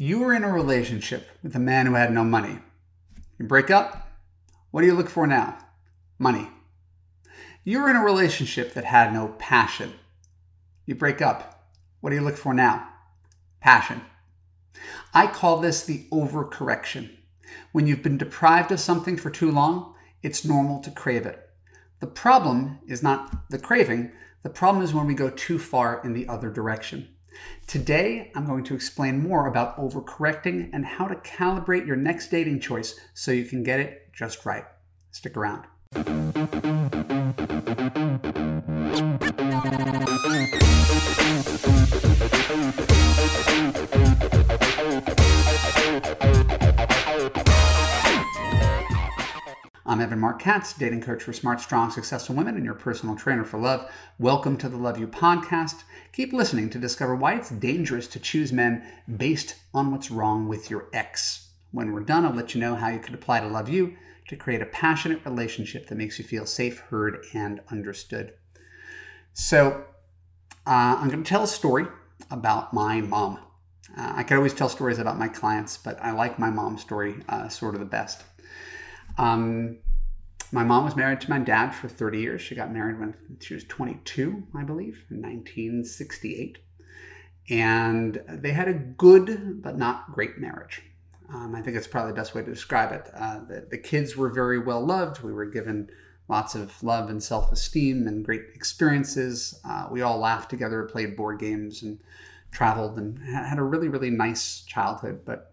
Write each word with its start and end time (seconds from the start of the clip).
You 0.00 0.20
were 0.20 0.32
in 0.32 0.44
a 0.44 0.52
relationship 0.52 1.28
with 1.42 1.56
a 1.56 1.58
man 1.58 1.86
who 1.86 1.94
had 1.94 2.12
no 2.12 2.22
money. 2.22 2.60
You 3.36 3.46
break 3.48 3.68
up. 3.68 4.08
What 4.70 4.82
do 4.82 4.86
you 4.86 4.94
look 4.94 5.08
for 5.08 5.26
now? 5.26 5.58
Money. 6.20 6.48
You 7.64 7.80
were 7.80 7.90
in 7.90 7.96
a 7.96 8.04
relationship 8.04 8.74
that 8.74 8.84
had 8.84 9.12
no 9.12 9.34
passion. 9.40 9.94
You 10.86 10.94
break 10.94 11.20
up. 11.20 11.72
What 12.00 12.10
do 12.10 12.16
you 12.16 12.22
look 12.22 12.36
for 12.36 12.54
now? 12.54 12.88
Passion. 13.60 14.02
I 15.12 15.26
call 15.26 15.58
this 15.58 15.84
the 15.84 16.06
overcorrection. 16.12 17.10
When 17.72 17.88
you've 17.88 18.04
been 18.04 18.18
deprived 18.18 18.70
of 18.70 18.78
something 18.78 19.16
for 19.16 19.30
too 19.30 19.50
long, 19.50 19.96
it's 20.22 20.44
normal 20.44 20.78
to 20.82 20.92
crave 20.92 21.26
it. 21.26 21.44
The 21.98 22.06
problem 22.06 22.78
is 22.86 23.02
not 23.02 23.50
the 23.50 23.58
craving, 23.58 24.12
the 24.44 24.50
problem 24.50 24.84
is 24.84 24.94
when 24.94 25.08
we 25.08 25.14
go 25.14 25.28
too 25.28 25.58
far 25.58 26.00
in 26.04 26.12
the 26.12 26.28
other 26.28 26.50
direction. 26.50 27.08
Today, 27.66 28.32
I'm 28.34 28.46
going 28.46 28.64
to 28.64 28.74
explain 28.74 29.22
more 29.22 29.46
about 29.46 29.76
overcorrecting 29.76 30.70
and 30.72 30.84
how 30.86 31.06
to 31.06 31.16
calibrate 31.16 31.86
your 31.86 31.96
next 31.96 32.30
dating 32.30 32.60
choice 32.60 32.98
so 33.14 33.30
you 33.30 33.44
can 33.44 33.62
get 33.62 33.80
it 33.80 34.12
just 34.12 34.46
right. 34.46 34.64
Stick 35.10 35.36
around. 35.36 35.64
I'm 49.88 50.02
Evan 50.02 50.18
Marc 50.18 50.40
Katz, 50.40 50.74
dating 50.74 51.00
coach 51.00 51.22
for 51.22 51.32
smart, 51.32 51.60
strong, 51.60 51.90
successful 51.90 52.34
women 52.34 52.56
and 52.56 52.64
your 52.64 52.74
personal 52.74 53.16
trainer 53.16 53.42
for 53.42 53.58
love. 53.58 53.90
Welcome 54.18 54.58
to 54.58 54.68
the 54.68 54.76
Love 54.76 54.98
U 54.98 55.08
podcast. 55.08 55.82
Keep 56.12 56.32
listening 56.32 56.70
to 56.70 56.78
discover 56.78 57.14
why 57.14 57.34
it's 57.34 57.50
dangerous 57.50 58.06
to 58.08 58.18
choose 58.18 58.52
men 58.52 58.82
based 59.16 59.56
on 59.72 59.90
what's 59.90 60.10
wrong 60.10 60.48
with 60.48 60.70
your 60.70 60.88
ex. 60.92 61.50
When 61.70 61.92
we're 61.92 62.00
done, 62.00 62.24
I'll 62.24 62.32
let 62.32 62.54
you 62.54 62.60
know 62.60 62.74
how 62.74 62.88
you 62.88 62.98
could 62.98 63.14
apply 63.14 63.40
to 63.40 63.46
Love 63.46 63.68
U 63.68 63.96
to 64.28 64.36
create 64.36 64.62
a 64.62 64.66
passionate 64.66 65.24
relationship 65.24 65.88
that 65.88 65.96
makes 65.96 66.18
you 66.18 66.24
feel 66.24 66.46
safe, 66.46 66.80
heard, 66.90 67.24
and 67.34 67.60
understood. 67.70 68.34
So, 69.32 69.84
uh, 70.66 70.96
I'm 70.98 71.08
going 71.08 71.22
to 71.22 71.28
tell 71.28 71.44
a 71.44 71.48
story 71.48 71.86
about 72.30 72.74
my 72.74 73.00
mom. 73.00 73.38
Uh, 73.96 74.12
I 74.16 74.22
could 74.22 74.36
always 74.36 74.54
tell 74.54 74.68
stories 74.68 74.98
about 74.98 75.18
my 75.18 75.28
clients, 75.28 75.78
but 75.78 75.98
I 76.02 76.10
like 76.10 76.38
my 76.38 76.50
mom's 76.50 76.82
story 76.82 77.22
uh, 77.28 77.48
sort 77.48 77.74
of 77.74 77.80
the 77.80 77.86
best. 77.86 78.22
Um, 79.16 79.78
my 80.52 80.64
mom 80.64 80.84
was 80.84 80.96
married 80.96 81.20
to 81.22 81.30
my 81.30 81.38
dad 81.38 81.70
for 81.70 81.88
30 81.88 82.20
years. 82.20 82.40
She 82.40 82.54
got 82.54 82.72
married 82.72 82.98
when 82.98 83.14
she 83.40 83.54
was 83.54 83.64
22, 83.64 84.44
I 84.54 84.64
believe, 84.64 85.04
in 85.10 85.20
1968. 85.20 86.58
And 87.50 88.22
they 88.28 88.52
had 88.52 88.68
a 88.68 88.74
good 88.74 89.62
but 89.62 89.78
not 89.78 90.12
great 90.12 90.38
marriage. 90.38 90.82
Um, 91.32 91.54
I 91.54 91.60
think 91.60 91.76
it's 91.76 91.86
probably 91.86 92.12
the 92.12 92.16
best 92.16 92.34
way 92.34 92.42
to 92.42 92.50
describe 92.50 92.92
it. 92.92 93.10
Uh, 93.14 93.40
the, 93.46 93.66
the 93.70 93.78
kids 93.78 94.16
were 94.16 94.30
very 94.30 94.58
well 94.58 94.84
loved. 94.84 95.22
We 95.22 95.32
were 95.32 95.46
given 95.46 95.90
lots 96.28 96.54
of 96.54 96.82
love 96.82 97.10
and 97.10 97.22
self 97.22 97.52
esteem 97.52 98.06
and 98.06 98.24
great 98.24 98.44
experiences. 98.54 99.58
Uh, 99.64 99.88
we 99.90 100.02
all 100.02 100.18
laughed 100.18 100.50
together, 100.50 100.84
played 100.84 101.16
board 101.16 101.38
games, 101.38 101.82
and 101.82 101.98
traveled 102.50 102.98
and 102.98 103.18
had 103.18 103.58
a 103.58 103.62
really, 103.62 103.88
really 103.88 104.10
nice 104.10 104.62
childhood. 104.62 105.22
But 105.24 105.52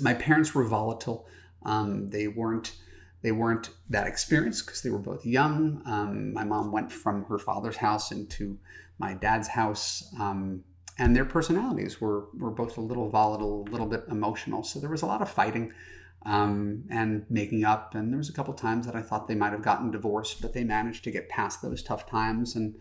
my 0.00 0.14
parents 0.14 0.54
were 0.54 0.64
volatile. 0.64 1.26
Um, 1.64 2.08
they 2.10 2.28
weren't 2.28 2.72
they 3.22 3.32
weren't 3.32 3.70
that 3.88 4.06
experienced 4.06 4.66
because 4.66 4.82
they 4.82 4.90
were 4.90 4.98
both 4.98 5.24
young. 5.24 5.82
Um, 5.86 6.32
my 6.32 6.44
mom 6.44 6.72
went 6.72 6.92
from 6.92 7.24
her 7.24 7.38
father's 7.38 7.76
house 7.76 8.10
into 8.10 8.58
my 8.98 9.14
dad's 9.14 9.48
house, 9.48 10.12
um, 10.20 10.64
and 10.98 11.16
their 11.16 11.24
personalities 11.24 12.00
were 12.00 12.26
were 12.38 12.50
both 12.50 12.76
a 12.76 12.80
little 12.80 13.08
volatile, 13.08 13.64
a 13.66 13.70
little 13.70 13.86
bit 13.86 14.04
emotional. 14.10 14.62
So 14.62 14.80
there 14.80 14.90
was 14.90 15.02
a 15.02 15.06
lot 15.06 15.22
of 15.22 15.30
fighting 15.30 15.72
um, 16.24 16.84
and 16.90 17.24
making 17.28 17.64
up. 17.64 17.94
And 17.94 18.12
there 18.12 18.18
was 18.18 18.28
a 18.28 18.32
couple 18.32 18.54
times 18.54 18.86
that 18.86 18.96
I 18.96 19.02
thought 19.02 19.28
they 19.28 19.34
might 19.34 19.52
have 19.52 19.62
gotten 19.62 19.90
divorced, 19.90 20.42
but 20.42 20.52
they 20.52 20.64
managed 20.64 21.04
to 21.04 21.10
get 21.10 21.28
past 21.28 21.62
those 21.62 21.82
tough 21.82 22.06
times 22.06 22.54
and 22.56 22.74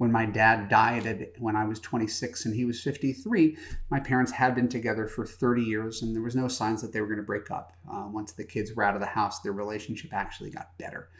when 0.00 0.10
my 0.10 0.24
dad 0.24 0.70
died 0.70 1.04
at, 1.04 1.38
when 1.38 1.54
I 1.54 1.66
was 1.66 1.78
26 1.78 2.46
and 2.46 2.54
he 2.54 2.64
was 2.64 2.80
53, 2.80 3.54
my 3.90 4.00
parents 4.00 4.32
had 4.32 4.54
been 4.54 4.66
together 4.66 5.06
for 5.06 5.26
30 5.26 5.60
years 5.60 6.00
and 6.00 6.14
there 6.14 6.22
was 6.22 6.34
no 6.34 6.48
signs 6.48 6.80
that 6.80 6.90
they 6.90 7.02
were 7.02 7.06
going 7.06 7.18
to 7.18 7.22
break 7.22 7.50
up. 7.50 7.74
Uh, 7.86 8.08
once 8.10 8.32
the 8.32 8.42
kids 8.42 8.72
were 8.72 8.82
out 8.82 8.94
of 8.94 9.02
the 9.02 9.06
house, 9.06 9.40
their 9.40 9.52
relationship 9.52 10.14
actually 10.14 10.48
got 10.48 10.70
better. 10.78 11.10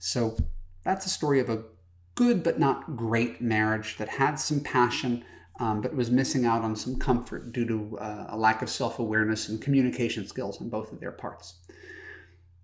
So 0.00 0.36
that's 0.82 1.06
a 1.06 1.08
story 1.08 1.38
of 1.38 1.48
a 1.48 1.62
good 2.16 2.42
but 2.42 2.58
not 2.58 2.96
great 2.96 3.40
marriage 3.40 3.96
that 3.98 4.08
had 4.08 4.40
some 4.40 4.58
passion, 4.58 5.24
um, 5.60 5.80
but 5.80 5.94
was 5.94 6.10
missing 6.10 6.44
out 6.44 6.62
on 6.62 6.74
some 6.74 6.96
comfort 6.96 7.52
due 7.52 7.64
to 7.66 7.96
uh, 7.98 8.26
a 8.30 8.36
lack 8.36 8.60
of 8.60 8.68
self 8.68 8.98
awareness 8.98 9.48
and 9.48 9.62
communication 9.62 10.26
skills 10.26 10.60
on 10.60 10.68
both 10.68 10.90
of 10.90 10.98
their 10.98 11.12
parts. 11.12 11.60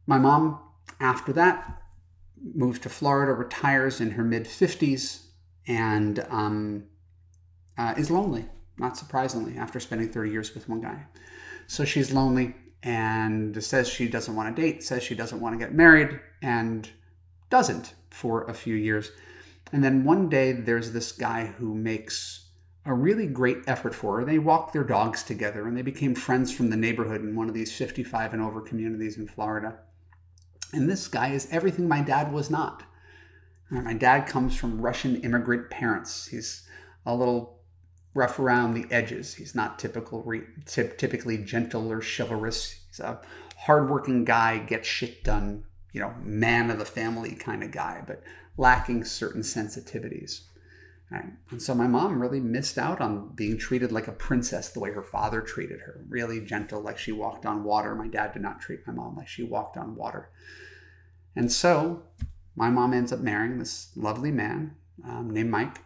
My 0.09 0.19
mom, 0.19 0.59
after 0.99 1.33
that, 1.34 1.83
moves 2.53 2.81
to 2.81 2.89
Florida, 2.89 3.33
retires 3.33 4.00
in 4.00 4.11
her 4.11 4.25
mid 4.25 4.47
50s, 4.47 5.29
and 5.67 6.25
um, 6.31 6.84
uh, 7.78 7.95
is 7.97 8.11
lonely, 8.11 8.47
not 8.78 8.97
surprisingly, 8.97 9.56
after 9.56 9.81
spending 9.81 10.09
30 10.11 10.31
years 10.31 10.55
with 10.55 10.69
one 10.69 10.81
guy. 10.81 11.06
So 11.67 11.84
she's 11.84 12.12
lonely 12.12 12.55
and 12.83 13.62
says 13.62 13.89
she 13.89 14.09
doesn't 14.09 14.34
want 14.34 14.55
to 14.55 14.62
date, 14.62 14.83
says 14.83 15.03
she 15.03 15.15
doesn't 15.15 15.41
want 15.41 15.59
to 15.59 15.65
get 15.65 15.75
married, 15.75 16.21
and 16.43 16.89
doesn't 17.50 17.95
for 18.11 18.45
a 18.45 18.55
few 18.55 18.75
years. 18.75 19.12
And 19.73 19.83
then 19.83 20.05
one 20.05 20.28
day 20.28 20.53
there's 20.53 20.93
this 20.93 21.12
guy 21.12 21.47
who 21.47 21.75
makes 21.75 22.49
a 22.84 22.93
really 22.93 23.27
great 23.27 23.59
effort 23.67 23.94
for 23.94 24.19
her. 24.19 24.25
They 24.25 24.39
walk 24.39 24.73
their 24.73 24.84
dogs 24.84 25.23
together 25.23 25.67
and 25.67 25.77
they 25.77 25.83
became 25.83 26.15
friends 26.15 26.53
from 26.53 26.71
the 26.71 26.77
neighborhood 26.77 27.21
in 27.21 27.37
one 27.37 27.49
of 27.49 27.55
these 27.55 27.75
55 27.75 28.33
and 28.34 28.43
over 28.43 28.61
communities 28.61 29.17
in 29.17 29.29
Florida. 29.29 29.79
And 30.73 30.91
this 30.91 31.06
guy 31.06 31.29
is 31.29 31.49
everything 31.50 31.87
my 31.87 32.00
dad 32.00 32.33
was 32.33 32.50
not. 32.50 32.83
Uh, 33.75 33.81
my 33.81 33.94
dad 33.94 34.27
comes 34.27 34.56
from 34.56 34.81
Russian 34.81 35.16
immigrant 35.22 35.71
parents. 35.71 36.27
He's 36.27 36.69
a 37.06 37.15
little 37.15 37.60
rough 38.15 38.38
around 38.38 38.75
the 38.75 38.87
edges. 38.91 39.34
He's 39.34 39.55
not 39.55 39.78
typical, 39.78 40.31
typically 40.66 41.38
gentle 41.38 41.91
or 41.91 42.03
chivalrous. 42.03 42.81
He's 42.88 43.00
a 43.00 43.21
hardworking 43.56 44.25
guy, 44.25 44.59
gets 44.59 44.87
shit 44.87 45.25
done, 45.25 45.65
you 45.93 46.00
know, 46.00 46.15
man 46.22 46.71
of 46.71 46.78
the 46.78 46.84
family 46.84 47.34
kind 47.34 47.62
of 47.62 47.71
guy, 47.71 48.03
but 48.06 48.22
lacking 48.56 49.05
certain 49.05 49.43
sensitivities. 49.43 50.43
And 51.11 51.61
so 51.61 51.75
my 51.75 51.87
mom 51.87 52.21
really 52.21 52.41
missed 52.41 52.78
out 52.78 53.00
on 53.00 53.32
being 53.34 53.59
treated 53.59 53.93
like 53.93 54.09
a 54.09 54.12
princess 54.12 54.71
the 54.71 54.81
way 54.81 54.93
her 54.93 55.03
father 55.03 55.43
treated 55.43 55.81
her. 55.81 56.00
Really 56.09 56.41
gentle, 56.41 56.81
like 56.81 56.97
she 56.97 57.12
walked 57.12 57.44
on 57.44 57.65
water. 57.65 57.94
My 57.94 58.09
dad 58.09 58.32
did 58.32 58.41
not 58.41 58.61
treat 58.61 58.87
my 58.87 58.94
mom 58.94 59.16
like 59.16 59.28
she 59.28 59.43
walked 59.43 59.77
on 59.77 59.94
water. 59.94 60.31
And 61.37 61.53
so 61.53 62.03
my 62.57 62.71
mom 62.71 62.93
ends 62.93 63.13
up 63.13 63.21
marrying 63.21 63.59
this 63.59 63.91
lovely 63.97 64.31
man 64.31 64.75
um, 65.05 65.31
named 65.31 65.51
Mike. 65.51 65.79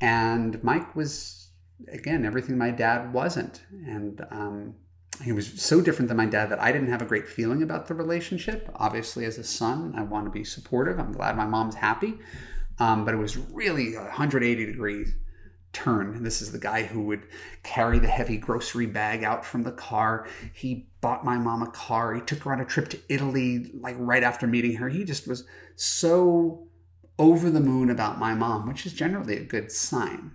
And 0.00 0.62
Mike 0.62 0.94
was, 0.94 1.48
again, 1.92 2.24
everything 2.24 2.56
my 2.56 2.70
dad 2.70 3.12
wasn't. 3.12 3.62
And 3.86 4.24
um, 4.30 4.74
he 5.22 5.32
was 5.32 5.60
so 5.60 5.80
different 5.80 6.08
than 6.08 6.16
my 6.16 6.26
dad 6.26 6.50
that 6.50 6.60
I 6.60 6.72
didn't 6.72 6.90
have 6.90 7.02
a 7.02 7.06
great 7.06 7.28
feeling 7.28 7.62
about 7.62 7.88
the 7.88 7.94
relationship. 7.94 8.70
Obviously, 8.76 9.24
as 9.24 9.38
a 9.38 9.44
son, 9.44 9.94
I 9.96 10.02
want 10.02 10.26
to 10.26 10.30
be 10.30 10.44
supportive. 10.44 10.98
I'm 10.98 11.12
glad 11.12 11.36
my 11.36 11.46
mom's 11.46 11.74
happy. 11.74 12.18
Um, 12.78 13.04
but 13.04 13.12
it 13.12 13.18
was 13.18 13.36
really 13.36 13.96
180 13.96 14.66
degrees 14.66 15.14
turn. 15.72 16.22
This 16.22 16.42
is 16.42 16.52
the 16.52 16.58
guy 16.58 16.82
who 16.82 17.02
would 17.02 17.22
carry 17.62 17.98
the 17.98 18.08
heavy 18.08 18.36
grocery 18.36 18.86
bag 18.86 19.22
out 19.22 19.44
from 19.44 19.62
the 19.62 19.72
car. 19.72 20.26
He 20.52 20.88
bought 21.00 21.24
my 21.24 21.38
mom 21.38 21.62
a 21.62 21.70
car. 21.70 22.14
He 22.14 22.20
took 22.20 22.40
her 22.40 22.52
on 22.52 22.60
a 22.60 22.64
trip 22.64 22.88
to 22.90 22.98
Italy, 23.08 23.70
like 23.74 23.96
right 23.98 24.22
after 24.22 24.46
meeting 24.46 24.74
her. 24.76 24.88
He 24.88 25.04
just 25.04 25.28
was 25.28 25.44
so 25.76 26.66
over 27.18 27.50
the 27.50 27.60
moon 27.60 27.90
about 27.90 28.18
my 28.18 28.34
mom, 28.34 28.66
which 28.66 28.86
is 28.86 28.92
generally 28.92 29.36
a 29.36 29.44
good 29.44 29.70
sign. 29.70 30.32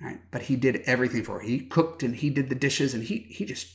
Right? 0.00 0.20
But 0.30 0.42
he 0.42 0.56
did 0.56 0.82
everything 0.86 1.22
for 1.22 1.38
her. 1.38 1.44
He 1.44 1.60
cooked 1.60 2.02
and 2.02 2.16
he 2.16 2.30
did 2.30 2.48
the 2.48 2.54
dishes 2.54 2.92
and 2.92 3.04
he 3.04 3.26
he 3.30 3.44
just 3.44 3.68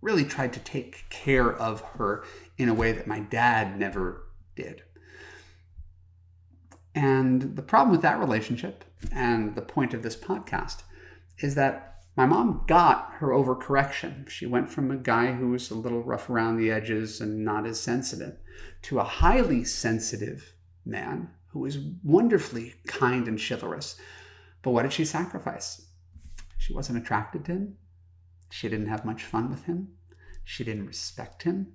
really 0.00 0.24
tried 0.24 0.52
to 0.52 0.60
take 0.60 1.08
care 1.10 1.52
of 1.52 1.80
her 1.80 2.24
in 2.58 2.68
a 2.68 2.74
way 2.74 2.92
that 2.92 3.06
my 3.06 3.20
dad 3.20 3.78
never 3.78 4.26
did. 4.54 4.82
And 6.94 7.56
the 7.56 7.62
problem 7.62 7.90
with 7.90 8.02
that 8.02 8.20
relationship 8.20 8.84
and 9.12 9.54
the 9.54 9.62
point 9.62 9.94
of 9.94 10.02
this 10.02 10.16
podcast 10.16 10.82
is 11.38 11.54
that 11.56 12.04
my 12.16 12.26
mom 12.26 12.62
got 12.68 13.10
her 13.14 13.28
overcorrection. 13.28 14.28
She 14.28 14.46
went 14.46 14.70
from 14.70 14.90
a 14.90 14.96
guy 14.96 15.32
who 15.32 15.50
was 15.50 15.70
a 15.70 15.74
little 15.74 16.02
rough 16.02 16.30
around 16.30 16.56
the 16.56 16.70
edges 16.70 17.20
and 17.20 17.44
not 17.44 17.66
as 17.66 17.80
sensitive 17.80 18.36
to 18.82 19.00
a 19.00 19.04
highly 19.04 19.64
sensitive 19.64 20.54
man 20.84 21.30
who 21.48 21.60
was 21.60 21.78
wonderfully 22.04 22.74
kind 22.86 23.26
and 23.26 23.40
chivalrous. 23.40 23.98
But 24.62 24.70
what 24.70 24.82
did 24.82 24.92
she 24.92 25.04
sacrifice? 25.04 25.86
She 26.58 26.72
wasn't 26.72 26.98
attracted 26.98 27.44
to 27.46 27.52
him. 27.52 27.76
She 28.50 28.68
didn't 28.68 28.88
have 28.88 29.04
much 29.04 29.24
fun 29.24 29.50
with 29.50 29.64
him. 29.64 29.88
She 30.44 30.62
didn't 30.62 30.86
respect 30.86 31.42
him. 31.42 31.72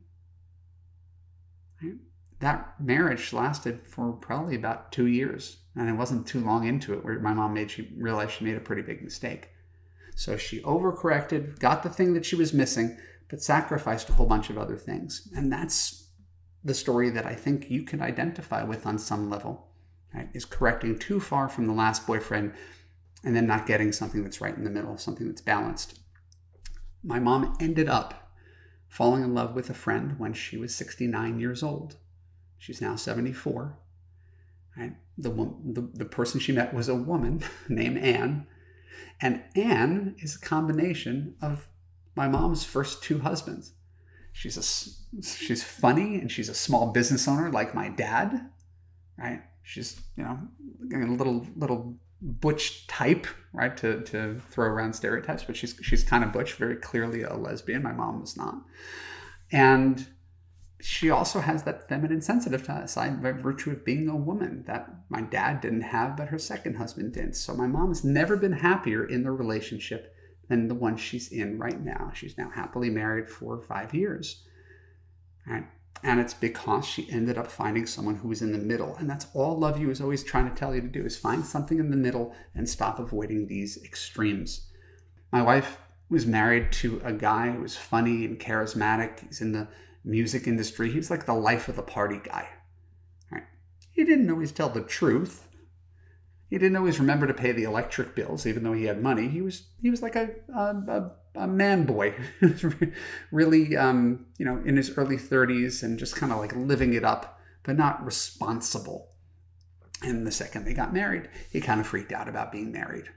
Right? 1.83 1.95
That 2.39 2.79
marriage 2.79 3.33
lasted 3.33 3.81
for 3.85 4.13
probably 4.13 4.55
about 4.55 4.91
two 4.91 5.07
years. 5.07 5.57
And 5.75 5.89
it 5.89 5.93
wasn't 5.93 6.27
too 6.27 6.39
long 6.39 6.65
into 6.67 6.93
it 6.93 7.03
where 7.03 7.19
my 7.19 7.33
mom 7.33 7.53
made 7.53 7.71
she 7.71 7.93
realized 7.97 8.31
she 8.31 8.45
made 8.45 8.57
a 8.57 8.61
pretty 8.61 8.81
big 8.81 9.01
mistake. 9.01 9.49
So 10.15 10.35
she 10.35 10.61
overcorrected, 10.61 11.59
got 11.59 11.83
the 11.83 11.89
thing 11.89 12.13
that 12.13 12.25
she 12.25 12.35
was 12.35 12.53
missing, 12.53 12.97
but 13.29 13.41
sacrificed 13.41 14.09
a 14.09 14.13
whole 14.13 14.25
bunch 14.25 14.49
of 14.49 14.57
other 14.57 14.75
things. 14.75 15.29
And 15.35 15.51
that's 15.51 16.07
the 16.63 16.73
story 16.73 17.09
that 17.11 17.25
I 17.25 17.35
think 17.35 17.69
you 17.69 17.83
can 17.83 18.01
identify 18.01 18.63
with 18.63 18.85
on 18.85 18.97
some 18.99 19.29
level, 19.29 19.67
right? 20.13 20.29
Is 20.33 20.43
correcting 20.43 20.99
too 20.99 21.19
far 21.19 21.47
from 21.47 21.67
the 21.67 21.73
last 21.73 22.05
boyfriend 22.05 22.53
and 23.23 23.35
then 23.35 23.47
not 23.47 23.65
getting 23.65 23.91
something 23.91 24.23
that's 24.23 24.41
right 24.41 24.55
in 24.55 24.63
the 24.63 24.69
middle, 24.69 24.97
something 24.97 25.27
that's 25.27 25.41
balanced. 25.41 25.99
My 27.03 27.19
mom 27.19 27.55
ended 27.61 27.87
up 27.87 28.33
falling 28.87 29.23
in 29.23 29.33
love 29.33 29.55
with 29.55 29.69
a 29.69 29.73
friend 29.73 30.15
when 30.17 30.33
she 30.33 30.57
was 30.57 30.75
69 30.75 31.39
years 31.39 31.63
old. 31.63 31.95
She's 32.59 32.81
now 32.81 32.95
74. 32.95 33.75
Right? 34.77 34.93
The, 35.17 35.29
the, 35.29 35.89
the 35.93 36.05
person 36.05 36.39
she 36.39 36.51
met 36.51 36.73
was 36.73 36.87
a 36.87 36.95
woman 36.95 37.43
named 37.69 37.97
Anne 37.97 38.45
and 39.21 39.43
Anne 39.55 40.15
is 40.19 40.35
a 40.35 40.39
combination 40.39 41.35
of 41.41 41.67
my 42.15 42.27
mom's 42.27 42.63
first 42.63 43.03
two 43.03 43.19
husbands. 43.19 43.73
She's 44.31 44.57
a 44.57 45.23
she's 45.23 45.63
funny 45.63 46.15
and 46.15 46.31
she's 46.31 46.49
a 46.49 46.53
small 46.53 46.91
business 46.91 47.27
owner 47.27 47.51
like 47.51 47.75
my 47.75 47.89
dad, 47.89 48.49
right? 49.17 49.41
She's 49.63 49.99
you 50.15 50.23
know 50.23 50.39
a 50.93 51.11
little 51.11 51.45
little 51.55 51.95
butch 52.21 52.87
type, 52.87 53.27
right? 53.51 53.75
To 53.77 54.01
to 54.01 54.39
throw 54.49 54.67
around 54.67 54.93
stereotypes, 54.93 55.43
but 55.43 55.57
she's 55.57 55.75
she's 55.81 56.03
kind 56.03 56.23
of 56.23 56.31
butch, 56.31 56.53
very 56.53 56.77
clearly 56.77 57.23
a 57.23 57.35
lesbian. 57.35 57.83
My 57.83 57.91
mom 57.91 58.21
was 58.21 58.37
not, 58.37 58.55
and 59.51 60.07
she 60.81 61.09
also 61.09 61.39
has 61.41 61.63
that 61.63 61.87
feminine 61.89 62.21
sensitive 62.21 62.65
side 62.89 63.21
by 63.21 63.31
virtue 63.31 63.71
of 63.71 63.83
being 63.83 64.07
a 64.07 64.15
woman 64.15 64.63
that 64.67 64.89
my 65.09 65.21
dad 65.21 65.61
didn't 65.61 65.81
have, 65.81 66.15
but 66.15 66.29
her 66.29 66.39
second 66.39 66.75
husband 66.75 67.13
did. 67.13 67.35
So 67.35 67.53
my 67.53 67.67
mom 67.67 67.89
has 67.89 68.03
never 68.03 68.37
been 68.37 68.53
happier 68.53 69.03
in 69.03 69.23
the 69.23 69.31
relationship 69.31 70.15
than 70.47 70.67
the 70.67 70.75
one 70.75 70.95
she's 70.95 71.31
in 71.31 71.59
right 71.59 71.79
now. 71.79 72.11
She's 72.13 72.37
now 72.37 72.49
happily 72.49 72.89
married 72.89 73.29
for 73.29 73.61
five 73.61 73.93
years. 73.93 74.43
And 75.45 76.19
it's 76.19 76.33
because 76.33 76.85
she 76.85 77.11
ended 77.11 77.37
up 77.37 77.51
finding 77.51 77.85
someone 77.85 78.15
who 78.15 78.29
was 78.29 78.41
in 78.41 78.53
the 78.53 78.57
middle. 78.57 78.95
And 78.95 79.09
that's 79.09 79.27
all 79.33 79.57
Love 79.59 79.79
U 79.79 79.89
is 79.89 79.99
always 79.99 80.23
trying 80.23 80.49
to 80.49 80.55
tell 80.55 80.73
you 80.73 80.79
to 80.79 80.87
do 80.87 81.05
is 81.05 81.17
find 81.17 81.45
something 81.45 81.77
in 81.77 81.91
the 81.91 81.97
middle 81.97 82.33
and 82.55 82.69
stop 82.69 82.99
avoiding 82.99 83.47
these 83.47 83.83
extremes. 83.83 84.67
My 85.31 85.41
wife 85.41 85.77
was 86.09 86.25
married 86.25 86.71
to 86.71 87.01
a 87.03 87.11
guy 87.11 87.51
who 87.51 87.61
was 87.61 87.75
funny 87.75 88.23
and 88.25 88.39
charismatic. 88.39 89.27
He's 89.27 89.41
in 89.41 89.51
the 89.51 89.67
music 90.09 90.47
industry. 90.47 90.91
He 90.91 90.97
was 90.97 91.11
like 91.11 91.25
the 91.25 91.33
life 91.33 91.67
of 91.67 91.75
the 91.75 91.83
party 91.83 92.19
guy. 92.23 92.49
Right? 93.31 93.43
He 93.91 94.03
didn't 94.03 94.29
always 94.29 94.51
tell 94.51 94.69
the 94.69 94.81
truth. 94.81 95.47
He 96.49 96.57
didn't 96.57 96.77
always 96.77 96.99
remember 96.99 97.27
to 97.27 97.33
pay 97.33 97.51
the 97.51 97.63
electric 97.63 98.15
bills, 98.15 98.47
even 98.47 98.63
though 98.63 98.73
he 98.73 98.85
had 98.85 99.01
money. 99.01 99.27
He 99.27 99.41
was 99.41 99.67
he 99.81 99.91
was 99.91 100.01
like 100.01 100.15
a 100.15 100.31
a, 100.55 101.11
a 101.35 101.47
man 101.47 101.85
boy, 101.85 102.15
really 103.31 103.77
um, 103.77 104.25
you 104.39 104.45
know 104.45 104.59
in 104.65 104.75
his 104.75 104.97
early 104.97 105.17
30s 105.17 105.83
and 105.83 105.99
just 105.99 106.15
kind 106.15 106.31
of 106.31 106.39
like 106.39 106.55
living 106.55 106.93
it 106.93 107.05
up, 107.05 107.39
but 107.63 107.77
not 107.77 108.03
responsible. 108.03 109.11
And 110.01 110.25
the 110.25 110.31
second 110.31 110.65
they 110.65 110.73
got 110.73 110.91
married, 110.91 111.29
he 111.51 111.61
kind 111.61 111.79
of 111.79 111.85
freaked 111.85 112.11
out 112.11 112.27
about 112.27 112.51
being 112.51 112.71
married. 112.71 113.09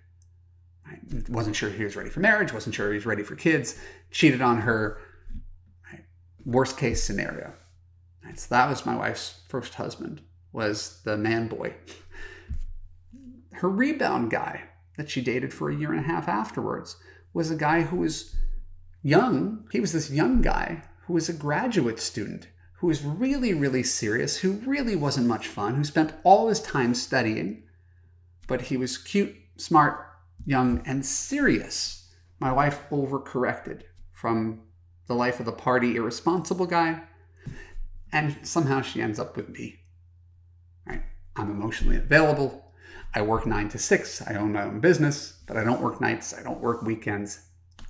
Wasn't 1.31 1.57
sure 1.57 1.71
he 1.71 1.85
was 1.85 1.97
ready 1.97 2.11
for 2.11 2.21
marriage. 2.21 2.53
Wasn't 2.53 2.75
sure 2.75 2.91
he 2.91 2.97
was 2.97 3.07
ready 3.07 3.23
for 3.23 3.35
kids. 3.35 3.79
Cheated 4.11 4.43
on 4.43 4.59
her 4.59 4.99
worst 6.45 6.77
case 6.77 7.03
scenario. 7.03 7.53
So 8.35 8.47
that 8.51 8.69
was 8.69 8.87
my 8.87 8.97
wife's 8.97 9.41
first 9.49 9.75
husband, 9.75 10.23
was 10.53 11.01
the 11.05 11.17
man 11.17 11.49
boy. 11.49 11.75
Her 13.53 13.69
rebound 13.69 14.31
guy 14.31 14.63
that 14.97 15.11
she 15.11 15.21
dated 15.21 15.53
for 15.53 15.71
a 15.71 15.75
year 15.75 15.91
and 15.93 16.01
a 16.01 16.09
half 16.09 16.29
afterwards 16.29 16.97
was 17.33 17.51
a 17.51 17.57
guy 17.57 17.83
who 17.83 17.97
was 17.97 18.35
young. 19.03 19.67
He 19.73 19.81
was 19.81 19.93
this 19.93 20.11
young 20.11 20.43
guy 20.43 20.83
who 21.07 21.15
was 21.15 21.29
a 21.29 21.35
graduate 21.35 21.99
student, 21.99 22.49
who 22.75 22.87
was 22.87 23.03
really, 23.03 23.55
really 23.55 23.83
serious, 23.83 24.39
who 24.39 24.53
really 24.67 24.97
wasn't 24.97 25.27
much 25.27 25.49
fun, 25.49 25.75
who 25.75 25.85
spent 25.85 26.15
all 26.25 26.49
his 26.49 26.61
time 26.61 26.95
studying, 26.95 27.65
but 28.47 28.63
he 28.63 28.77
was 28.77 28.99
cute, 28.99 29.35
smart, 29.57 30.07
young, 30.45 30.83
and 30.87 31.05
serious. 31.05 32.13
My 32.41 32.53
wife 32.53 32.83
overcorrected 32.91 33.83
from 34.13 34.63
the 35.13 35.19
life 35.19 35.41
of 35.41 35.47
the 35.47 35.53
party 35.53 35.97
irresponsible 35.97 36.65
guy, 36.65 37.03
and 38.13 38.35
somehow 38.43 38.81
she 38.81 39.03
ends 39.03 39.19
up 39.19 39.37
with 39.37 39.51
me. 39.51 39.79
Right? 40.87 41.03
I'm 41.37 41.51
emotionally 41.51 41.97
available. 41.97 42.73
I 43.15 43.21
work 43.21 43.45
nine 43.47 43.69
to 43.71 43.79
six. 43.79 44.23
I 44.23 44.37
own 44.37 44.53
my 44.53 44.63
own 44.63 44.81
business, 44.81 45.39
but 45.47 45.59
I 45.59 45.65
don't 45.65 45.83
work 45.83 46.01
nights. 46.01 46.33
I 46.33 46.43
don't 46.43 46.63
work 46.63 46.81
weekends. 46.83 47.43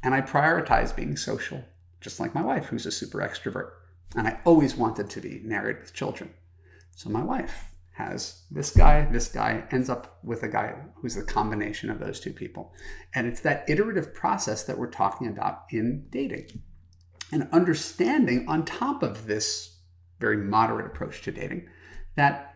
And 0.03 0.15
I 0.15 0.21
prioritize 0.21 0.95
being 0.95 1.17
social, 1.17 1.65
just 2.01 2.19
like 2.19 2.35
my 2.35 2.43
wife, 2.43 2.67
who's 2.67 2.87
a 2.87 2.91
super 2.91 3.19
extrovert. 3.19 3.71
And 4.17 4.27
I 4.27 4.41
always 4.45 4.75
wanted 4.75 5.09
to 5.11 5.21
be 5.21 5.41
married 5.45 5.79
with 5.79 5.95
children. 5.95 6.35
So 6.97 7.09
my 7.09 7.23
wife 7.23 7.67
has 7.93 8.43
this 8.51 8.71
guy, 8.71 9.05
this 9.13 9.29
guy 9.29 9.63
ends 9.71 9.89
up 9.89 10.19
with 10.25 10.43
a 10.43 10.49
guy 10.49 10.75
who's 10.97 11.15
the 11.15 11.23
combination 11.23 11.89
of 11.89 12.01
those 12.01 12.19
two 12.19 12.33
people. 12.33 12.75
And 13.15 13.29
it's 13.29 13.43
that 13.43 13.65
iterative 13.69 14.13
process 14.13 14.65
that 14.65 14.77
we're 14.77 14.91
talking 14.91 15.29
about 15.29 15.67
in 15.71 16.07
dating 16.11 16.63
and 17.33 17.49
understanding 17.51 18.47
on 18.47 18.65
top 18.65 19.03
of 19.03 19.27
this 19.27 19.79
very 20.21 20.37
moderate 20.37 20.87
approach 20.87 21.23
to 21.23 21.33
dating 21.33 21.69
that 22.15 22.53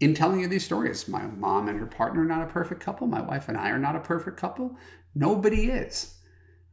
in 0.00 0.14
telling 0.14 0.40
you 0.40 0.48
these 0.48 0.64
stories, 0.64 1.08
my 1.08 1.26
mom 1.26 1.68
and 1.68 1.78
her 1.78 1.86
partner 1.86 2.22
are 2.22 2.26
not 2.26 2.42
a 2.42 2.52
perfect 2.52 2.80
couple. 2.80 3.06
My 3.06 3.22
wife 3.22 3.48
and 3.48 3.56
I 3.56 3.70
are 3.70 3.78
not 3.78 3.96
a 3.96 4.00
perfect 4.00 4.36
couple. 4.36 4.76
Nobody 5.14 5.70
is. 5.70 6.18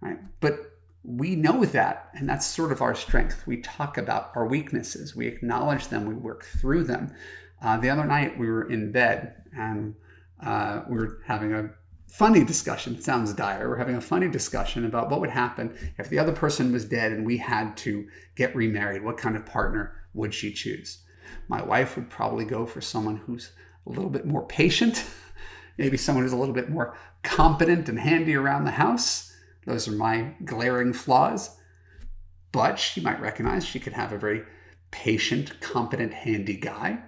Right? 0.01 0.17
But 0.41 0.73
we 1.03 1.35
know 1.35 1.65
that, 1.65 2.09
and 2.13 2.27
that's 2.27 2.45
sort 2.45 2.71
of 2.71 2.81
our 2.81 2.95
strength. 2.95 3.45
We 3.45 3.57
talk 3.57 3.97
about 3.97 4.31
our 4.35 4.45
weaknesses, 4.45 5.15
we 5.15 5.27
acknowledge 5.27 5.87
them, 5.89 6.05
we 6.05 6.13
work 6.13 6.45
through 6.45 6.85
them. 6.85 7.13
Uh, 7.61 7.77
the 7.77 7.89
other 7.89 8.05
night, 8.05 8.37
we 8.37 8.47
were 8.47 8.69
in 8.69 8.91
bed 8.91 9.35
and 9.55 9.95
uh, 10.41 10.83
we 10.89 10.97
were 10.97 11.21
having 11.25 11.53
a 11.53 11.69
funny 12.13 12.43
discussion. 12.43 12.93
It 12.93 13.03
sounds 13.03 13.33
dire. 13.33 13.67
We're 13.67 13.77
having 13.77 13.95
a 13.95 14.01
funny 14.01 14.29
discussion 14.29 14.85
about 14.85 15.09
what 15.09 15.19
would 15.19 15.31
happen 15.31 15.75
if 15.97 16.09
the 16.09 16.19
other 16.19 16.31
person 16.31 16.71
was 16.71 16.85
dead 16.85 17.11
and 17.11 17.25
we 17.25 17.37
had 17.37 17.75
to 17.77 18.07
get 18.35 18.55
remarried. 18.55 19.03
What 19.03 19.17
kind 19.17 19.35
of 19.35 19.47
partner 19.47 19.95
would 20.13 20.31
she 20.31 20.53
choose? 20.53 20.99
My 21.47 21.63
wife 21.63 21.95
would 21.95 22.11
probably 22.11 22.45
go 22.45 22.67
for 22.67 22.81
someone 22.81 23.17
who's 23.17 23.51
a 23.87 23.89
little 23.89 24.11
bit 24.11 24.27
more 24.27 24.45
patient, 24.45 25.03
maybe 25.79 25.97
someone 25.97 26.23
who's 26.23 26.33
a 26.33 26.37
little 26.37 26.53
bit 26.53 26.69
more 26.69 26.95
competent 27.23 27.89
and 27.89 27.97
handy 27.97 28.35
around 28.35 28.65
the 28.65 28.71
house. 28.71 29.35
Those 29.65 29.87
are 29.87 29.93
my 29.93 30.35
glaring 30.45 30.93
flaws. 30.93 31.57
But 32.51 32.77
she 32.77 33.01
might 33.01 33.21
recognize 33.21 33.65
she 33.65 33.79
could 33.79 33.93
have 33.93 34.13
a 34.13 34.19
very 34.19 34.43
patient, 34.91 35.59
competent, 35.61 36.13
handy 36.13 36.57
guy 36.57 36.99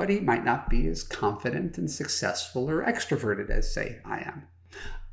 but 0.00 0.08
he 0.08 0.18
might 0.18 0.46
not 0.46 0.70
be 0.70 0.86
as 0.86 1.02
confident 1.02 1.76
and 1.76 1.90
successful 1.90 2.70
or 2.70 2.82
extroverted 2.82 3.50
as, 3.50 3.70
say, 3.70 3.98
I 4.02 4.20
am. 4.20 4.48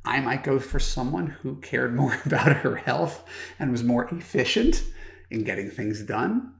I 0.02 0.18
might 0.20 0.42
go 0.42 0.58
for 0.58 0.78
someone 0.78 1.26
who 1.26 1.56
cared 1.56 1.94
more 1.94 2.18
about 2.24 2.56
her 2.56 2.76
health 2.76 3.22
and 3.58 3.70
was 3.70 3.84
more 3.84 4.06
efficient 4.06 4.82
in 5.30 5.44
getting 5.44 5.70
things 5.70 6.00
done 6.00 6.54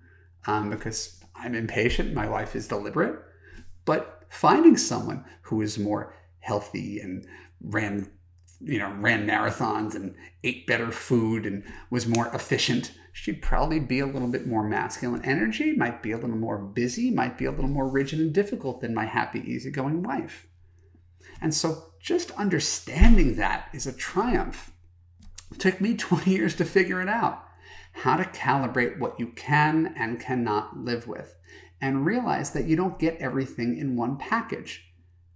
um, 0.46 0.68
because 0.68 1.24
I'm 1.34 1.54
impatient. 1.54 2.12
My 2.12 2.28
wife 2.28 2.54
is 2.54 2.68
deliberate. 2.68 3.18
But 3.86 4.24
finding 4.28 4.76
someone 4.76 5.24
who 5.40 5.62
is 5.62 5.78
more 5.78 6.14
healthy 6.40 7.00
and 7.00 7.26
ran 7.62 8.10
you 8.60 8.78
know, 8.78 8.92
ran 8.98 9.26
marathons 9.26 9.94
and 9.94 10.14
ate 10.42 10.66
better 10.66 10.90
food 10.90 11.46
and 11.46 11.64
was 11.90 12.06
more 12.06 12.28
efficient, 12.34 12.92
she'd 13.12 13.42
probably 13.42 13.80
be 13.80 14.00
a 14.00 14.06
little 14.06 14.28
bit 14.28 14.46
more 14.46 14.62
masculine 14.62 15.24
energy, 15.24 15.72
might 15.76 16.02
be 16.02 16.12
a 16.12 16.18
little 16.18 16.36
more 16.36 16.58
busy, 16.58 17.10
might 17.10 17.38
be 17.38 17.44
a 17.44 17.50
little 17.50 17.70
more 17.70 17.88
rigid 17.88 18.18
and 18.20 18.32
difficult 18.32 18.80
than 18.80 18.94
my 18.94 19.04
happy, 19.04 19.40
easygoing 19.40 20.02
wife. 20.02 20.46
And 21.40 21.54
so 21.54 21.92
just 22.00 22.30
understanding 22.32 23.36
that 23.36 23.68
is 23.72 23.86
a 23.86 23.92
triumph. 23.92 24.72
It 25.52 25.58
took 25.58 25.80
me 25.80 25.94
20 25.96 26.30
years 26.30 26.54
to 26.56 26.64
figure 26.64 27.00
it 27.00 27.08
out. 27.08 27.44
How 27.92 28.16
to 28.16 28.24
calibrate 28.24 28.98
what 28.98 29.18
you 29.18 29.28
can 29.28 29.94
and 29.96 30.20
cannot 30.20 30.78
live 30.78 31.08
with, 31.08 31.34
and 31.80 32.06
realize 32.06 32.50
that 32.52 32.66
you 32.66 32.76
don't 32.76 32.98
get 32.98 33.16
everything 33.18 33.76
in 33.76 33.96
one 33.96 34.16
package. 34.16 34.87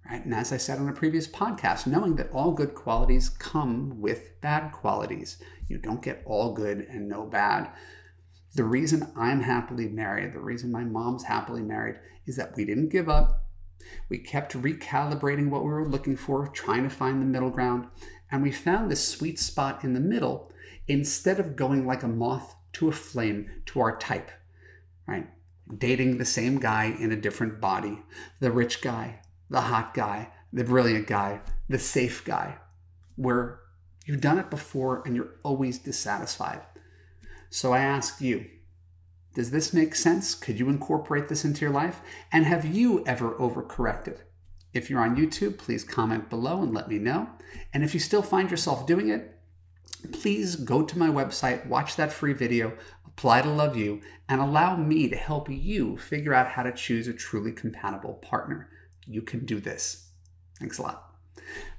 Right? 0.08 0.24
And 0.24 0.34
as 0.34 0.52
I 0.52 0.56
said 0.56 0.78
on 0.78 0.88
a 0.88 0.92
previous 0.92 1.26
podcast, 1.26 1.86
knowing 1.86 2.16
that 2.16 2.32
all 2.32 2.52
good 2.52 2.74
qualities 2.74 3.28
come 3.28 4.00
with 4.00 4.40
bad 4.40 4.72
qualities. 4.72 5.42
You 5.68 5.78
don't 5.78 6.02
get 6.02 6.22
all 6.26 6.52
good 6.52 6.86
and 6.90 7.08
no 7.08 7.24
bad. 7.24 7.70
The 8.54 8.64
reason 8.64 9.10
I'm 9.16 9.40
happily 9.40 9.88
married, 9.88 10.34
the 10.34 10.40
reason 10.40 10.70
my 10.70 10.84
mom's 10.84 11.24
happily 11.24 11.62
married, 11.62 11.96
is 12.26 12.36
that 12.36 12.54
we 12.56 12.66
didn't 12.66 12.90
give 12.90 13.08
up. 13.08 13.46
We 14.08 14.18
kept 14.18 14.52
recalibrating 14.52 15.48
what 15.48 15.64
we 15.64 15.70
were 15.70 15.88
looking 15.88 16.16
for, 16.16 16.46
trying 16.48 16.82
to 16.82 16.90
find 16.90 17.20
the 17.20 17.26
middle 17.26 17.50
ground, 17.50 17.86
and 18.30 18.42
we 18.42 18.52
found 18.52 18.90
this 18.90 19.06
sweet 19.06 19.38
spot 19.38 19.82
in 19.84 19.94
the 19.94 20.00
middle 20.00 20.52
instead 20.86 21.40
of 21.40 21.56
going 21.56 21.86
like 21.86 22.02
a 22.02 22.08
moth 22.08 22.54
to 22.74 22.88
a 22.88 22.92
flame 22.92 23.50
to 23.66 23.80
our 23.80 23.96
type, 23.96 24.30
right? 25.06 25.28
Dating 25.78 26.18
the 26.18 26.24
same 26.24 26.58
guy 26.58 26.94
in 26.98 27.12
a 27.12 27.20
different 27.20 27.60
body, 27.60 28.02
the 28.40 28.50
rich 28.50 28.82
guy, 28.82 29.20
the 29.52 29.60
hot 29.60 29.94
guy, 29.94 30.28
the 30.52 30.64
brilliant 30.64 31.06
guy, 31.06 31.40
the 31.68 31.78
safe 31.78 32.24
guy. 32.24 32.56
We're 33.16 33.58
You've 34.04 34.20
done 34.20 34.38
it 34.38 34.50
before 34.50 35.02
and 35.06 35.14
you're 35.14 35.36
always 35.44 35.78
dissatisfied. 35.78 36.60
So 37.50 37.72
I 37.72 37.80
ask 37.80 38.20
you, 38.20 38.46
does 39.34 39.52
this 39.52 39.72
make 39.72 39.94
sense? 39.94 40.34
Could 40.34 40.58
you 40.58 40.68
incorporate 40.68 41.28
this 41.28 41.44
into 41.44 41.60
your 41.60 41.70
life? 41.70 42.00
And 42.32 42.44
have 42.44 42.64
you 42.64 43.04
ever 43.06 43.34
overcorrected? 43.34 44.18
If 44.74 44.90
you're 44.90 45.00
on 45.00 45.16
YouTube, 45.16 45.58
please 45.58 45.84
comment 45.84 46.30
below 46.30 46.62
and 46.62 46.74
let 46.74 46.88
me 46.88 46.98
know. 46.98 47.28
And 47.72 47.84
if 47.84 47.94
you 47.94 48.00
still 48.00 48.22
find 48.22 48.50
yourself 48.50 48.86
doing 48.86 49.10
it, 49.10 49.38
please 50.10 50.56
go 50.56 50.82
to 50.82 50.98
my 50.98 51.08
website, 51.08 51.66
watch 51.66 51.94
that 51.96 52.12
free 52.12 52.32
video, 52.32 52.72
apply 53.06 53.42
to 53.42 53.50
Love 53.50 53.76
U, 53.76 54.00
and 54.28 54.40
allow 54.40 54.76
me 54.76 55.08
to 55.08 55.16
help 55.16 55.48
you 55.48 55.96
figure 55.96 56.34
out 56.34 56.48
how 56.48 56.64
to 56.64 56.72
choose 56.72 57.06
a 57.06 57.12
truly 57.12 57.52
compatible 57.52 58.14
partner. 58.14 58.68
You 59.06 59.22
can 59.22 59.44
do 59.44 59.60
this. 59.60 60.08
Thanks 60.58 60.78
a 60.78 60.82
lot. 60.82 61.08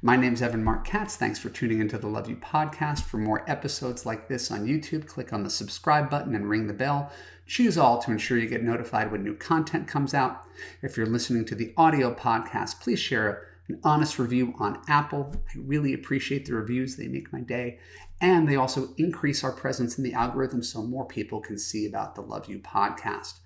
My 0.01 0.17
name's 0.17 0.41
Evan 0.41 0.63
Marc 0.63 0.83
Katz. 0.85 1.15
Thanks 1.15 1.39
for 1.39 1.49
tuning 1.49 1.79
into 1.79 1.97
the 1.97 2.07
Love 2.07 2.29
U 2.29 2.35
podcast. 2.35 3.03
For 3.03 3.17
more 3.17 3.49
episodes 3.49 4.05
like 4.05 4.27
this 4.27 4.51
on 4.51 4.67
YouTube, 4.67 5.07
click 5.07 5.31
on 5.31 5.43
the 5.43 5.49
subscribe 5.49 6.09
button 6.09 6.35
and 6.35 6.49
ring 6.49 6.67
the 6.67 6.73
bell. 6.73 7.11
Choose 7.47 7.77
all 7.77 8.01
to 8.01 8.11
ensure 8.11 8.37
you 8.37 8.47
get 8.47 8.63
notified 8.63 9.11
when 9.11 9.23
new 9.23 9.35
content 9.35 9.87
comes 9.87 10.13
out. 10.13 10.43
If 10.81 10.97
you're 10.97 11.05
listening 11.05 11.45
to 11.45 11.55
the 11.55 11.73
audio 11.77 12.13
podcast, 12.13 12.81
please 12.81 12.99
share 12.99 13.47
an 13.69 13.79
honest 13.83 14.19
review 14.19 14.53
on 14.59 14.81
Apple. 14.89 15.33
I 15.49 15.59
really 15.59 15.93
appreciate 15.93 16.45
the 16.45 16.55
reviews, 16.55 16.97
they 16.97 17.07
make 17.07 17.31
my 17.31 17.39
day. 17.39 17.79
And 18.19 18.47
they 18.47 18.57
also 18.57 18.89
increase 18.97 19.43
our 19.43 19.53
presence 19.53 19.97
in 19.97 20.03
the 20.03 20.13
algorithm 20.13 20.61
so 20.63 20.83
more 20.83 21.05
people 21.05 21.39
can 21.39 21.57
see 21.57 21.85
about 21.85 22.15
the 22.15 22.21
Love 22.21 22.49
U 22.49 22.59
podcast. 22.59 23.39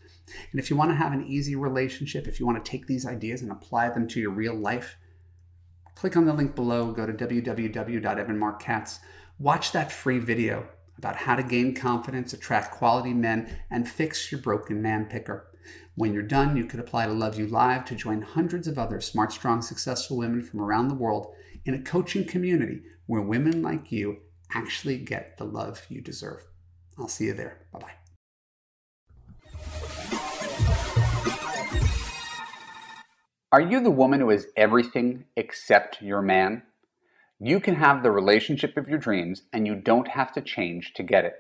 And 0.52 0.60
if 0.60 0.70
you 0.70 0.76
want 0.76 0.92
to 0.92 0.96
have 0.96 1.14
an 1.14 1.26
easy 1.28 1.56
relationship, 1.56 2.28
if 2.28 2.40
you 2.40 2.46
want 2.46 2.64
to 2.64 2.72
take 2.72 2.88
these 2.88 3.06
ideas 3.06 3.42
and 3.42 3.52
apply 3.52 3.90
them 3.90 4.08
to 4.10 4.20
your 4.20 4.32
real 4.32 4.56
life, 4.56 4.98
click 5.96 6.18
on 6.18 6.26
the 6.26 6.34
link 6.34 6.56
below, 6.56 6.92
go 6.92 7.06
to 7.06 7.14
www.evanmarckatz, 7.14 9.00
watch 9.40 9.72
that 9.72 9.92
free 9.92 10.20
video 10.20 10.68
about 10.98 11.16
how 11.16 11.36
to 11.36 11.44
gain 11.44 11.76
confidence, 11.76 12.34
attract 12.34 12.72
quality 12.72 13.14
men, 13.14 13.58
and 13.70 13.88
fix 13.88 14.32
your 14.32 14.42
broken 14.42 14.82
man 14.82 15.06
picker. 15.06 15.48
When 15.96 16.14
you're 16.14 16.24
done, 16.24 16.56
you 16.56 16.66
could 16.66 16.80
apply 16.80 17.08
to 17.08 17.14
Love 17.14 17.40
U 17.40 17.48
Live 17.48 17.86
to 17.86 17.96
join 17.96 18.22
hundreds 18.22 18.68
of 18.68 18.78
other 18.78 19.02
smart, 19.02 19.32
strong, 19.32 19.62
successful 19.62 20.18
women 20.18 20.44
from 20.44 20.62
around 20.62 20.88
the 20.88 20.96
world 20.96 21.34
in 21.66 21.74
a 21.74 21.82
coaching 21.82 22.26
community 22.26 22.82
where 23.08 23.22
women 23.22 23.62
like 23.62 23.92
you 23.92 24.18
actually 24.54 24.98
get 24.98 25.38
the 25.38 25.46
love 25.46 25.86
you 25.90 26.02
deserve. 26.02 26.44
I'll 26.98 27.08
see 27.08 27.26
you 27.26 27.34
there. 27.34 27.66
Bye 27.72 27.80
bye. 27.80 28.07
Are 33.58 33.72
you 33.72 33.80
the 33.80 33.90
woman 33.90 34.20
who 34.20 34.30
is 34.30 34.50
everything 34.56 35.26
except 35.36 36.00
your 36.00 36.22
man? 36.22 36.62
You 37.40 37.60
can 37.60 37.74
have 37.74 38.04
the 38.04 38.12
relationship 38.12 38.78
of 38.78 38.88
your 38.88 39.00
dreams 39.00 39.42
and 39.52 39.66
you 39.66 39.74
don't 39.74 40.10
have 40.10 40.32
to 40.34 40.42
change 40.42 40.94
to 40.94 41.02
get 41.02 41.26
it. 41.26 41.34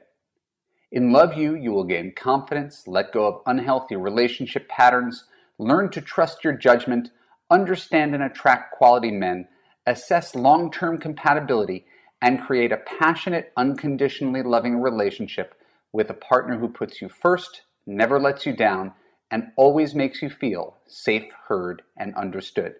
In 0.91 1.11
Love 1.11 1.37
U, 1.37 1.53
you 1.53 1.71
will 1.71 1.83
gain 1.83 2.15
confidence, 2.15 2.87
let 2.87 3.13
go 3.13 3.27
of 3.27 3.41
unhealthy 3.45 3.95
relationship 3.95 4.67
patterns, 4.67 5.25
learn 5.59 5.91
to 5.91 6.01
trust 6.01 6.43
your 6.43 6.53
judgment, 6.53 7.11
understand 7.51 8.15
and 8.15 8.23
attract 8.23 8.75
quality 8.75 9.11
men, 9.11 9.47
assess 9.85 10.33
long 10.33 10.71
term 10.71 10.97
compatibility, 10.97 11.85
and 12.19 12.41
create 12.41 12.71
a 12.71 12.77
passionate, 12.77 13.53
unconditionally 13.55 14.41
loving 14.41 14.81
relationship 14.81 15.53
with 15.93 16.09
a 16.09 16.15
partner 16.15 16.57
who 16.57 16.67
puts 16.67 16.99
you 16.99 17.09
first, 17.09 17.61
never 17.85 18.19
lets 18.19 18.43
you 18.43 18.55
down, 18.55 18.93
and 19.31 19.51
always 19.55 19.95
makes 19.95 20.21
you 20.21 20.29
feel 20.29 20.75
safe, 20.87 21.31
heard, 21.47 21.83
and 21.97 22.13
understood. 22.15 22.75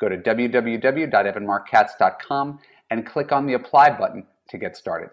Go 0.00 0.08
to 0.08 0.16
www.evanmarckatz.com 0.16 2.58
and 2.90 3.06
click 3.06 3.32
on 3.32 3.46
the 3.46 3.54
apply 3.54 3.90
button 3.90 4.26
to 4.48 4.58
get 4.58 4.76
started. 4.76 5.10